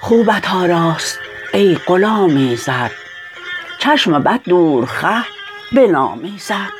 خوبت 0.00 0.54
آراست 0.54 1.18
ای 1.52 1.78
غلام 1.86 2.36
ایزد 2.36 2.90
چشم 3.78 4.18
بد 4.18 4.40
دور 4.44 4.86
خه 4.86 5.24
بنام 5.72 6.20
ایزد 6.24 6.72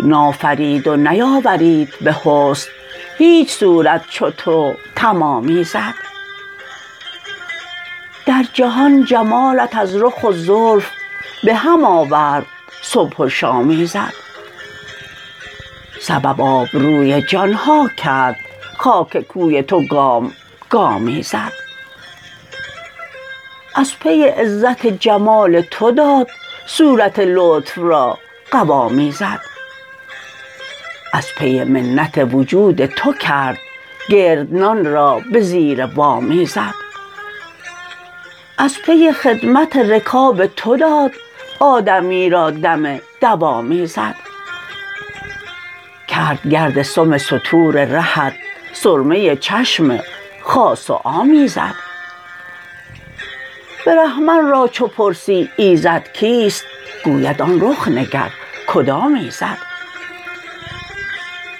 نافرید 0.00 0.88
و 0.88 0.96
نیاورید 0.96 1.94
به 2.00 2.16
حسن 2.24 2.70
هیچ 3.18 3.50
صورت 3.50 4.08
چو 4.08 4.30
تو 4.30 4.74
تمام 4.96 5.46
ایزد 5.46 6.07
در 8.28 8.44
جهان 8.52 9.04
جمالت 9.04 9.76
از 9.76 9.96
رخ 9.96 10.24
و 10.24 10.32
زلف 10.32 10.90
به 11.44 11.54
هم 11.54 11.84
آورد 11.84 12.46
صبح 12.82 13.16
و 13.16 13.28
شام 13.28 13.68
ایزد 13.68 14.12
سبب 16.00 16.40
آبروی 16.40 17.22
جان 17.22 17.52
ها 17.52 17.90
کرد 17.96 18.36
خاک 18.78 19.20
کوی 19.20 19.62
تو 19.62 19.86
گام 19.90 20.32
گام 20.70 21.06
ایزد 21.06 21.52
از 23.74 23.98
پی 24.00 24.22
عزت 24.24 24.86
جمال 24.86 25.60
تو 25.60 25.90
داد 25.90 26.28
صورت 26.66 27.18
لطف 27.18 27.78
را 27.78 28.18
قوام 28.50 28.98
ایزد 28.98 29.40
از 31.12 31.26
پی 31.38 31.64
منت 31.64 32.28
وجود 32.32 32.86
تو 32.86 33.12
کرد 33.12 33.58
گردنان 34.08 34.84
را 34.84 35.22
به 35.32 35.40
زیر 35.40 35.84
وام 35.84 36.30
ایزد 36.30 36.87
از 38.60 38.78
پی 38.82 39.12
خدمت 39.12 39.76
رکاب 39.76 40.46
تو 40.46 40.76
داد 40.76 41.12
آدمی 41.60 42.30
را 42.30 42.50
دم 42.50 43.00
دوام 43.20 43.70
ایزد 43.70 44.14
کرد 46.08 46.48
گرد 46.48 46.82
سم 46.82 47.18
ستور 47.18 47.84
رهت 47.84 48.32
سرمه 48.72 49.36
چشم 49.36 49.98
خاص 50.42 50.90
و 50.90 50.92
عام 50.92 51.30
ایزد 51.30 51.74
برهمن 53.86 54.48
را 54.48 54.68
چو 54.68 54.86
پرسی 54.86 55.50
ایزد 55.56 56.08
کیست 56.12 56.64
گوید 57.04 57.42
آن 57.42 57.60
رخ 57.60 57.88
نگر 57.88 58.30
کدام 58.66 59.14
ایزد 59.14 59.58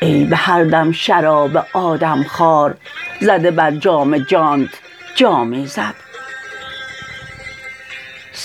ای 0.00 0.24
به 0.24 0.36
هر 0.36 0.64
دم 0.64 0.92
شراب 0.92 1.66
آدم 1.72 2.22
خوار 2.22 2.74
زده 3.20 3.50
بر 3.50 3.70
جام 3.70 4.18
جانت 4.18 4.70
جام 5.14 5.52
ایزد 5.52 6.01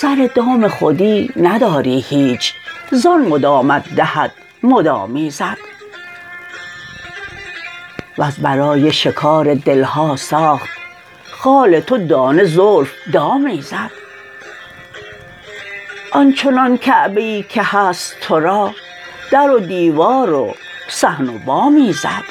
سر 0.01 0.29
دام 0.35 0.67
خودی 0.67 1.31
نداری 1.35 2.05
هیچ. 2.09 2.53
زان 2.91 3.21
مدامت 3.21 3.95
دهد 3.95 4.31
مدام 4.63 5.15
ایزد 5.15 5.57
وز 8.17 8.37
برای 8.37 8.91
شکار 8.93 9.53
دل 9.53 9.83
ها 9.83 10.15
ساخت 10.15 10.69
خال 11.31 11.79
تو 11.79 11.97
دانه 11.97 12.45
زلف 12.45 12.91
دام 13.13 13.45
ایزد 13.45 13.91
آن 16.11 16.33
چنان 16.33 16.77
کعبه 16.77 17.21
ای 17.21 17.43
که 17.43 17.61
هست 17.63 18.15
تو 18.21 18.39
را 18.39 18.73
در 19.31 19.49
و 19.49 19.59
دیوار 19.59 20.33
و 20.33 20.55
صحن 20.89 21.29
و 21.29 21.37
بام 21.37 21.75
ایزد 21.75 22.23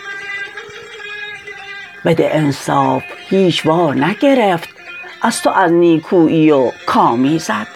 بده 2.05 2.30
انصاف 2.34 3.03
هیچ 3.28 3.67
وا 3.67 3.95
نگرفت 3.95 4.76
از 5.22 5.42
تو 5.42 5.50
از 5.50 5.72
نیکویی 5.72 6.50
و 6.50 6.70
کام 6.86 7.25
ایزد 7.25 7.67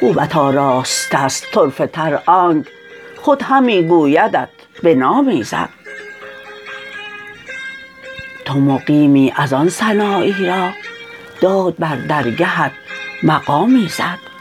خوبت 0.00 0.36
آراسته 0.36 1.28
ست 1.28 1.50
طرفه 1.52 1.86
تر 1.86 2.22
آنک 2.26 2.66
خود 3.16 3.42
همی 3.42 3.82
گویدت 3.82 4.48
به 4.82 4.94
نام 4.94 5.28
ایزد 5.28 5.68
تو 8.44 8.58
مقیمی 8.60 9.32
از 9.36 9.52
آن 9.52 9.68
سنایی 9.68 10.46
را 10.46 10.70
داد 11.40 11.76
بر 11.78 11.96
درگهت 11.96 12.72
مقام 13.22 13.74
ایزد 13.74 14.35